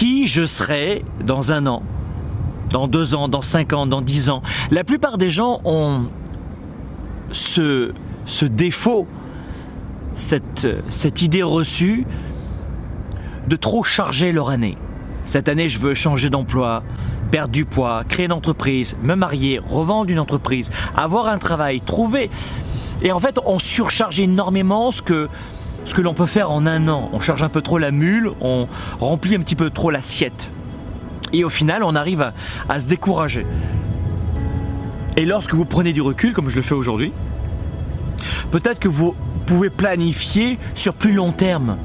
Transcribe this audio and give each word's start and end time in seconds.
qui 0.00 0.26
je 0.28 0.46
serai 0.46 1.04
dans 1.22 1.52
un 1.52 1.66
an, 1.66 1.82
dans 2.70 2.88
deux 2.88 3.14
ans, 3.14 3.28
dans 3.28 3.42
cinq 3.42 3.74
ans, 3.74 3.84
dans 3.84 4.00
dix 4.00 4.30
ans. 4.30 4.40
La 4.70 4.82
plupart 4.82 5.18
des 5.18 5.28
gens 5.28 5.60
ont 5.66 6.06
ce, 7.32 7.92
ce 8.24 8.46
défaut, 8.46 9.06
cette, 10.14 10.66
cette 10.88 11.20
idée 11.20 11.42
reçue 11.42 12.06
de 13.46 13.56
trop 13.56 13.84
charger 13.84 14.32
leur 14.32 14.48
année. 14.48 14.78
Cette 15.26 15.50
année, 15.50 15.68
je 15.68 15.78
veux 15.78 15.92
changer 15.92 16.30
d'emploi, 16.30 16.82
perdre 17.30 17.52
du 17.52 17.66
poids, 17.66 18.02
créer 18.08 18.24
une 18.24 18.32
entreprise, 18.32 18.96
me 19.02 19.14
marier, 19.14 19.60
revendre 19.68 20.10
une 20.10 20.18
entreprise, 20.18 20.70
avoir 20.96 21.26
un 21.26 21.36
travail, 21.36 21.82
trouver. 21.82 22.30
Et 23.02 23.12
en 23.12 23.20
fait, 23.20 23.38
on 23.44 23.58
surcharge 23.58 24.18
énormément 24.18 24.92
ce 24.92 25.02
que, 25.02 25.28
ce 25.84 25.94
que 25.94 26.00
l'on 26.00 26.14
peut 26.14 26.26
faire 26.26 26.50
en 26.50 26.66
un 26.66 26.88
an. 26.88 27.10
On 27.12 27.20
charge 27.20 27.42
un 27.42 27.48
peu 27.48 27.62
trop 27.62 27.78
la 27.78 27.90
mule, 27.90 28.30
on 28.40 28.68
remplit 28.98 29.34
un 29.34 29.40
petit 29.40 29.56
peu 29.56 29.70
trop 29.70 29.90
l'assiette. 29.90 30.50
Et 31.32 31.44
au 31.44 31.50
final, 31.50 31.82
on 31.82 31.94
arrive 31.94 32.32
à, 32.68 32.80
se 32.80 32.86
décourager. 32.86 33.46
Et 35.16 35.24
lorsque 35.24 35.54
vous 35.54 35.64
prenez 35.64 35.92
du 35.92 36.02
recul, 36.02 36.32
comme 36.32 36.48
je 36.48 36.56
le 36.56 36.62
fais 36.62 36.74
aujourd'hui, 36.74 37.12
peut-être 38.50 38.78
que 38.78 38.88
vous 38.88 39.14
pouvez 39.46 39.70
planifier 39.70 40.58
sur 40.74 40.94
plus 40.94 41.12
long 41.12 41.32
terme. 41.32 41.76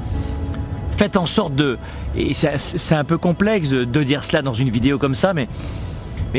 Faites 0.92 1.16
en 1.16 1.26
sorte 1.26 1.54
de, 1.54 1.78
et 2.16 2.32
c'est 2.32 2.94
un 2.94 3.04
peu 3.04 3.18
complexe 3.18 3.68
de, 3.68 3.84
de, 3.84 4.02
dire 4.02 4.24
cela 4.24 4.40
dans 4.42 4.54
une 4.54 4.70
vidéo 4.70 4.98
comme 4.98 5.14
ça, 5.14 5.34
mais 5.34 5.48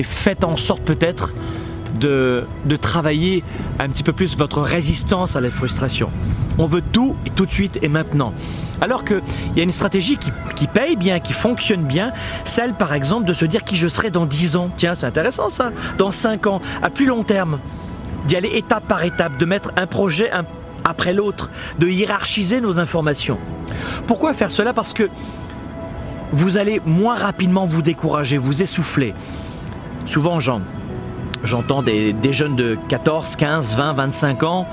faites 0.03 0.43
en 0.43 0.57
sorte 0.57 0.81
peut-être 0.81 1.33
de, 1.97 2.45
travailler 2.81 3.43
un 3.79 3.89
petit 3.89 4.03
peu 4.03 4.13
plus 4.13 4.37
votre 4.37 4.61
résistance 4.61 5.35
à 5.35 5.41
la 5.41 5.49
frustration. 5.49 6.09
On 6.57 6.65
veut 6.65 6.81
tout 6.81 7.15
et 7.25 7.29
tout 7.29 7.45
de 7.45 7.51
suite 7.51 7.79
et 7.81 7.89
maintenant. 7.89 8.33
Alors 8.81 9.03
qu'il 9.03 9.21
y 9.55 9.59
a 9.59 9.63
une 9.63 9.71
stratégie 9.71 10.17
qui, 10.17 10.67
paye 10.67 10.95
bien, 10.95 11.19
qui 11.19 11.33
fonctionne 11.33 11.83
bien, 11.83 12.13
celle 12.45 12.73
par 12.73 12.93
exemple 12.93 13.25
de 13.25 13.33
se 13.33 13.45
dire 13.45 13.63
qui 13.63 13.75
je 13.75 13.87
serai 13.87 14.11
dans 14.11 14.25
10 14.25 14.55
ans. 14.55 14.69
Tiens, 14.75 14.95
c'est 14.95 15.05
intéressant 15.05 15.49
ça. 15.49 15.71
Dans 15.97 16.11
5 16.11 16.47
ans, 16.47 16.61
à 16.81 16.89
plus 16.89 17.05
long 17.05 17.23
terme. 17.23 17.59
D'y 18.27 18.35
aller 18.35 18.51
étape 18.53 18.87
par 18.87 19.03
étape, 19.03 19.37
de 19.37 19.45
mettre 19.45 19.71
un 19.77 19.87
projet 19.87 20.29
après 20.83 21.13
l'autre, 21.13 21.49
de 21.79 21.87
hiérarchiser 21.87 22.61
nos 22.61 22.79
informations. 22.79 23.37
Pourquoi 24.05 24.33
faire 24.33 24.51
cela? 24.51 24.73
Parce 24.73 24.93
que 24.93 25.09
vous 26.31 26.57
allez 26.57 26.81
moins 26.85 27.15
rapidement 27.15 27.65
vous 27.65 27.81
décourager, 27.81 28.37
vous 28.37 28.61
essouffler. 28.61 29.13
Souvent, 30.05 30.39
j'entends 31.47 31.81
des, 31.81 32.13
jeunes 32.31 32.55
de 32.55 32.77
14, 32.89 33.35
15, 33.35 33.75
20, 33.75 33.93
25 33.93 34.43
ans 34.43 34.67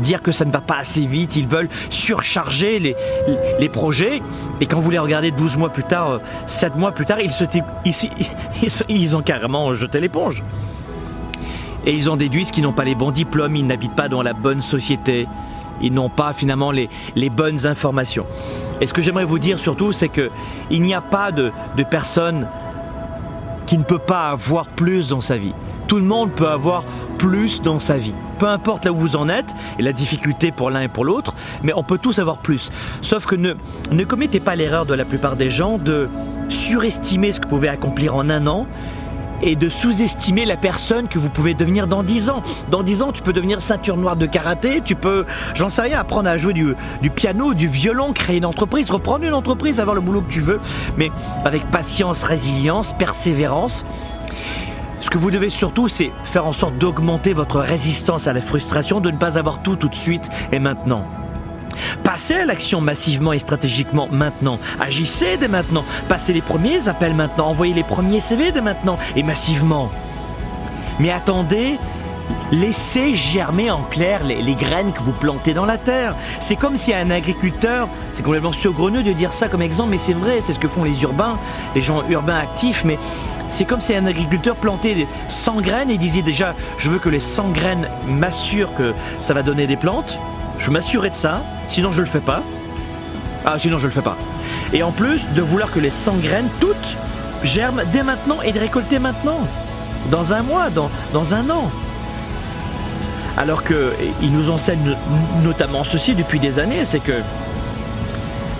dire 0.00 0.22
que 0.22 0.32
ça 0.32 0.44
ne 0.44 0.50
va 0.50 0.60
pas 0.60 0.78
assez 0.78 1.06
vite, 1.06 1.36
ils 1.36 1.46
veulent 1.46 1.68
surcharger 1.90 2.78
les, 3.60 3.68
projets, 3.68 4.22
et 4.60 4.66
quand 4.66 4.80
vous 4.80 4.90
les 4.90 4.98
regardez 4.98 5.30
12 5.30 5.58
mois 5.58 5.68
plus 5.68 5.84
tard, 5.84 6.20
7 6.46 6.76
mois 6.76 6.92
plus 6.92 7.04
tard, 7.04 7.18
ils, 8.88 9.16
ont 9.16 9.22
carrément 9.22 9.74
jeté 9.74 10.00
l'éponge. 10.00 10.42
Et 11.84 11.92
ils 11.92 12.10
ont 12.10 12.16
déduit 12.16 12.44
qu'ils 12.44 12.64
n'ont 12.64 12.72
pas 12.72 12.84
les 12.84 12.94
bons 12.94 13.10
diplômes, 13.10 13.54
ils 13.54 13.66
n'habitent 13.66 13.94
pas 13.94 14.08
dans 14.08 14.22
la 14.22 14.32
bonne 14.32 14.62
société, 14.62 15.28
ils 15.82 15.92
n'ont 15.92 16.10
pas 16.10 16.32
finalement 16.32 16.70
les, 16.72 16.88
bonnes 17.30 17.66
informations. 17.66 18.26
Et 18.80 18.86
ce 18.86 18.94
que 18.94 19.02
j'aimerais 19.02 19.24
vous 19.24 19.38
dire 19.38 19.58
surtout, 19.58 19.92
c'est 19.92 20.08
que 20.08 20.30
il 20.70 20.82
n'y 20.82 20.94
a 20.94 21.00
pas 21.00 21.30
de 21.32 21.52
personne 21.88 22.48
qui 23.66 23.78
ne 23.78 23.84
peut 23.84 23.98
pas 23.98 24.30
avoir 24.30 24.66
plus 24.66 25.08
dans 25.08 25.20
sa 25.20 25.36
vie. 25.36 25.54
Tout 25.92 25.98
le 25.98 26.06
monde 26.06 26.30
peut 26.30 26.48
avoir 26.48 26.84
plus 27.18 27.60
dans 27.60 27.78
sa 27.78 27.98
vie. 27.98 28.14
Peu 28.38 28.48
importe 28.48 28.86
là 28.86 28.92
où 28.92 28.96
vous 28.96 29.14
en 29.14 29.28
êtes, 29.28 29.54
et 29.78 29.82
la 29.82 29.92
difficulté 29.92 30.50
pour 30.50 30.70
l'un 30.70 30.80
et 30.80 30.88
pour 30.88 31.04
l'autre, 31.04 31.34
mais 31.62 31.74
on 31.76 31.82
peut 31.82 31.98
tous 31.98 32.18
avoir 32.18 32.38
plus. 32.38 32.70
Sauf 33.02 33.26
que 33.26 33.34
ne, 33.34 33.52
ne 33.90 34.04
commettez 34.04 34.40
pas 34.40 34.56
l'erreur 34.56 34.86
de 34.86 34.94
la 34.94 35.04
plupart 35.04 35.36
des 35.36 35.50
gens 35.50 35.76
de 35.76 36.08
surestimer 36.48 37.32
ce 37.32 37.40
que 37.40 37.44
vous 37.44 37.56
pouvez 37.56 37.68
accomplir 37.68 38.16
en 38.16 38.30
un 38.30 38.46
an 38.46 38.66
et 39.42 39.54
de 39.54 39.68
sous-estimer 39.68 40.46
la 40.46 40.56
personne 40.56 41.08
que 41.08 41.18
vous 41.18 41.28
pouvez 41.28 41.52
devenir 41.52 41.86
dans 41.86 42.02
10 42.02 42.30
ans. 42.30 42.42
Dans 42.70 42.82
10 42.82 43.02
ans, 43.02 43.12
tu 43.12 43.20
peux 43.20 43.34
devenir 43.34 43.60
ceinture 43.60 43.98
noire 43.98 44.16
de 44.16 44.24
karaté, 44.24 44.80
tu 44.82 44.94
peux, 44.94 45.26
j'en 45.52 45.68
sais 45.68 45.82
rien, 45.82 45.98
apprendre 45.98 46.30
à 46.30 46.38
jouer 46.38 46.54
du, 46.54 46.74
du, 47.02 47.10
piano, 47.10 47.52
du 47.52 47.68
violon, 47.68 48.14
créer 48.14 48.38
une 48.38 48.46
entreprise, 48.46 48.90
reprendre 48.90 49.26
une 49.26 49.34
entreprise, 49.34 49.78
avoir 49.78 49.94
le 49.94 50.00
boulot 50.00 50.22
que 50.22 50.32
tu 50.32 50.40
veux, 50.40 50.58
mais 50.96 51.10
avec 51.44 51.70
patience, 51.70 52.22
résilience, 52.22 52.94
persévérance. 52.94 53.84
Ce 55.02 55.10
que 55.10 55.18
vous 55.18 55.32
devez 55.32 55.50
surtout, 55.50 55.88
c'est 55.88 56.12
faire 56.24 56.46
en 56.46 56.52
sorte 56.52 56.78
d'augmenter 56.78 57.32
votre 57.32 57.58
résistance 57.58 58.28
à 58.28 58.32
la 58.32 58.40
frustration, 58.40 59.00
de 59.00 59.10
ne 59.10 59.16
pas 59.16 59.36
avoir 59.36 59.60
tout 59.60 59.74
tout 59.74 59.88
de 59.88 59.96
suite 59.96 60.30
et 60.52 60.60
maintenant. 60.60 61.04
Passez 62.04 62.34
à 62.34 62.44
l'action 62.44 62.80
massivement 62.80 63.32
et 63.32 63.40
stratégiquement 63.40 64.08
maintenant. 64.10 64.60
Agissez 64.80 65.36
dès 65.38 65.48
maintenant. 65.48 65.84
Passez 66.08 66.32
les 66.32 66.40
premiers 66.40 66.88
appels 66.88 67.14
maintenant. 67.14 67.48
Envoyez 67.48 67.74
les 67.74 67.82
premiers 67.82 68.20
CV 68.20 68.52
dès 68.52 68.60
maintenant 68.60 68.96
et 69.16 69.24
massivement. 69.24 69.90
Mais 71.00 71.10
attendez, 71.10 71.78
laissez 72.52 73.16
germer 73.16 73.72
en 73.72 73.82
clair 73.82 74.22
les, 74.24 74.54
graines 74.54 74.92
que 74.92 75.02
vous 75.02 75.12
plantez 75.12 75.52
dans 75.52 75.66
la 75.66 75.78
terre. 75.78 76.14
C'est 76.38 76.56
comme 76.56 76.76
si 76.76 76.94
un 76.94 77.10
agriculteur, 77.10 77.88
c'est 78.12 78.22
complètement 78.22 78.52
saugreneux 78.52 79.02
de 79.02 79.12
dire 79.12 79.32
ça 79.32 79.48
comme 79.48 79.62
exemple, 79.62 79.90
mais 79.90 79.98
c'est 79.98 80.12
vrai, 80.12 80.40
c'est 80.40 80.52
ce 80.52 80.60
que 80.60 80.68
font 80.68 80.84
les 80.84 81.02
urbains, 81.02 81.38
les 81.74 81.82
gens 81.82 82.04
urbains 82.08 82.36
actifs, 82.36 82.84
mais 82.84 82.98
c'est 83.52 83.66
comme 83.66 83.82
si 83.82 83.94
un 83.94 84.06
agriculteur 84.06 84.56
plantait 84.56 85.06
100 85.28 85.60
graines 85.60 85.90
et 85.90 85.98
disait 85.98 86.22
déjà, 86.22 86.54
je 86.78 86.90
veux 86.90 86.98
que 86.98 87.10
les 87.10 87.20
100 87.20 87.50
graines 87.50 87.86
m'assurent 88.08 88.74
que 88.74 88.94
ça 89.20 89.34
va 89.34 89.42
donner 89.42 89.66
des 89.66 89.76
plantes. 89.76 90.18
Je 90.56 90.70
m'assurerai 90.70 91.10
de 91.10 91.14
ça, 91.14 91.42
sinon 91.68 91.92
je 91.92 92.00
le 92.00 92.06
fais 92.06 92.20
pas. 92.20 92.42
Ah, 93.44 93.58
sinon 93.58 93.78
je 93.78 93.86
le 93.86 93.92
fais 93.92 94.00
pas. 94.00 94.16
Et 94.72 94.82
en 94.82 94.90
plus 94.90 95.28
de 95.34 95.42
vouloir 95.42 95.70
que 95.70 95.80
les 95.80 95.90
100 95.90 96.14
graines, 96.22 96.48
toutes, 96.60 96.96
germent 97.42 97.82
dès 97.92 98.02
maintenant 98.02 98.40
et 98.40 98.52
de 98.52 98.58
récolter 98.58 98.98
maintenant. 98.98 99.40
Dans 100.10 100.32
un 100.32 100.42
mois, 100.42 100.70
dans, 100.70 100.90
dans 101.12 101.34
un 101.34 101.50
an. 101.50 101.70
Alors 103.36 103.64
qu'ils 103.64 104.32
nous 104.32 104.48
enseignent 104.48 104.96
notamment 105.44 105.84
ceci 105.84 106.14
depuis 106.14 106.38
des 106.38 106.58
années, 106.58 106.86
c'est 106.86 107.00
que 107.00 107.20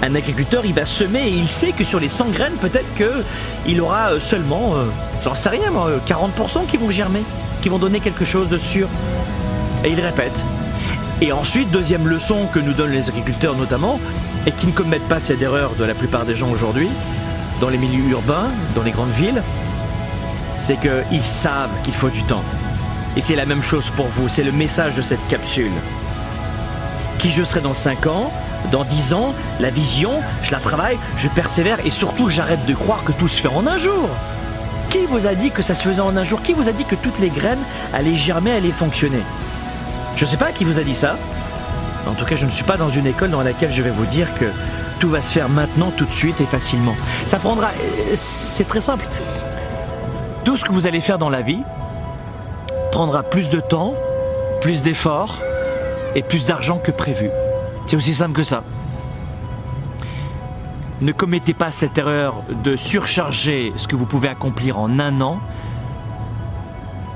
un 0.02 0.14
agriculteur, 0.16 0.66
il 0.66 0.74
va 0.74 0.84
semer 0.84 1.28
et 1.28 1.30
il 1.30 1.48
sait 1.48 1.72
que 1.72 1.84
sur 1.84 2.00
les 2.00 2.08
100 2.08 2.30
graines, 2.30 2.56
peut-être 2.60 2.88
qu'il 2.96 3.80
aura 3.80 4.18
seulement, 4.18 4.74
euh, 4.74 4.86
j'en 5.22 5.34
sais 5.34 5.48
rien, 5.48 5.72
40% 6.06 6.66
qui 6.66 6.76
vont 6.76 6.90
germer, 6.90 7.22
qui 7.62 7.68
vont 7.68 7.78
donner 7.78 8.00
quelque 8.00 8.24
chose 8.24 8.48
de 8.48 8.58
sûr. 8.58 8.88
Et 9.84 9.90
il 9.90 10.00
répète, 10.00 10.42
et 11.20 11.30
ensuite, 11.30 11.70
deuxième 11.70 12.08
leçon 12.08 12.48
que 12.52 12.58
nous 12.58 12.72
donnent 12.72 12.90
les 12.90 13.08
agriculteurs 13.08 13.54
notamment, 13.54 14.00
et 14.44 14.50
qui 14.50 14.66
ne 14.66 14.72
commettent 14.72 15.08
pas 15.08 15.20
cette 15.20 15.40
erreur 15.40 15.70
de 15.78 15.84
la 15.84 15.94
plupart 15.94 16.24
des 16.24 16.34
gens 16.34 16.50
aujourd'hui, 16.50 16.88
dans 17.60 17.68
les 17.68 17.78
milieux 17.78 18.10
urbains, 18.10 18.48
dans 18.74 18.82
les 18.82 18.90
grandes 18.90 19.12
villes, 19.12 19.40
c'est 20.58 20.78
qu'ils 20.80 21.24
savent 21.24 21.70
qu'il 21.84 21.94
faut 21.94 22.08
du 22.08 22.24
temps. 22.24 22.42
Et 23.16 23.20
c'est 23.20 23.36
la 23.36 23.46
même 23.46 23.62
chose 23.62 23.90
pour 23.90 24.06
vous, 24.08 24.28
c'est 24.28 24.42
le 24.42 24.50
message 24.50 24.94
de 24.94 25.02
cette 25.02 25.24
capsule. 25.28 25.70
Qui 27.18 27.30
je 27.30 27.44
serai 27.44 27.60
dans 27.60 27.74
5 27.74 28.08
ans, 28.08 28.32
dans 28.70 28.84
10 28.84 29.12
ans, 29.14 29.34
la 29.60 29.70
vision, 29.70 30.12
je 30.42 30.52
la 30.52 30.58
travaille, 30.58 30.98
je 31.16 31.28
persévère 31.28 31.78
et 31.84 31.90
surtout 31.90 32.28
j'arrête 32.28 32.64
de 32.66 32.74
croire 32.74 33.04
que 33.04 33.12
tout 33.12 33.28
se 33.28 33.40
fait 33.40 33.48
en 33.48 33.66
un 33.66 33.78
jour. 33.78 34.08
Qui 34.90 35.06
vous 35.06 35.26
a 35.26 35.34
dit 35.34 35.50
que 35.50 35.62
ça 35.62 35.74
se 35.74 35.82
faisait 35.82 36.00
en 36.00 36.16
un 36.16 36.24
jour? 36.24 36.42
Qui 36.42 36.52
vous 36.52 36.68
a 36.68 36.72
dit 36.72 36.84
que 36.84 36.94
toutes 36.94 37.18
les 37.18 37.30
graines 37.30 37.62
allaient 37.92 38.14
germer, 38.14 38.52
allaient 38.52 38.70
fonctionner? 38.70 39.22
Je 40.16 40.24
ne 40.24 40.30
sais 40.30 40.36
pas 40.36 40.52
qui 40.52 40.64
vous 40.64 40.78
a 40.78 40.82
dit 40.82 40.94
ça. 40.94 41.16
En 42.06 42.12
tout 42.12 42.24
cas, 42.24 42.36
je 42.36 42.44
ne 42.44 42.50
suis 42.50 42.64
pas 42.64 42.76
dans 42.76 42.90
une 42.90 43.06
école 43.06 43.30
dans 43.30 43.42
laquelle 43.42 43.72
je 43.72 43.80
vais 43.80 43.90
vous 43.90 44.06
dire 44.06 44.34
que 44.34 44.44
tout 44.98 45.08
va 45.08 45.22
se 45.22 45.32
faire 45.32 45.48
maintenant, 45.48 45.90
tout 45.96 46.04
de 46.04 46.12
suite 46.12 46.40
et 46.40 46.46
facilement. 46.46 46.94
Ça 47.24 47.38
prendra... 47.38 47.68
C'est 48.14 48.68
très 48.68 48.80
simple. 48.80 49.06
Tout 50.44 50.56
ce 50.56 50.64
que 50.64 50.72
vous 50.72 50.86
allez 50.86 51.00
faire 51.00 51.18
dans 51.18 51.30
la 51.30 51.40
vie 51.40 51.62
prendra 52.90 53.22
plus 53.22 53.48
de 53.48 53.60
temps, 53.60 53.94
plus 54.60 54.82
d'efforts 54.82 55.38
et 56.14 56.22
plus 56.22 56.44
d'argent 56.44 56.78
que 56.78 56.90
prévu. 56.90 57.30
C'est 57.86 57.96
aussi 57.96 58.14
simple 58.14 58.34
que 58.34 58.42
ça. 58.42 58.64
Ne 61.00 61.12
commettez 61.12 61.54
pas 61.54 61.72
cette 61.72 61.98
erreur 61.98 62.44
de 62.62 62.76
surcharger 62.76 63.72
ce 63.76 63.88
que 63.88 63.96
vous 63.96 64.06
pouvez 64.06 64.28
accomplir 64.28 64.78
en 64.78 64.98
un 64.98 65.20
an 65.20 65.40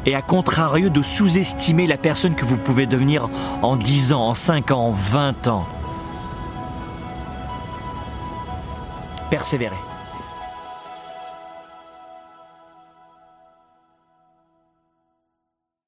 et 0.06 0.14
à 0.14 0.22
contrario 0.22 0.88
de 0.88 1.02
sous-estimer 1.02 1.86
la 1.86 1.96
personne 1.96 2.34
que 2.34 2.44
vous 2.44 2.56
pouvez 2.56 2.86
devenir 2.86 3.28
en 3.62 3.76
10 3.76 4.12
ans, 4.12 4.28
en 4.28 4.34
5 4.34 4.70
ans, 4.70 4.88
en 4.88 4.92
20 4.92 5.48
ans. 5.48 5.66
Persévérez. 9.30 9.76